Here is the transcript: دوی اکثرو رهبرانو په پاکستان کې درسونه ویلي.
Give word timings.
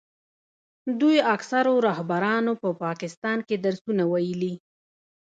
دوی 0.99 1.17
اکثرو 1.35 1.73
رهبرانو 1.87 2.53
په 2.61 2.69
پاکستان 2.83 3.37
کې 3.47 3.55
درسونه 3.65 4.03
ویلي. 4.11 4.53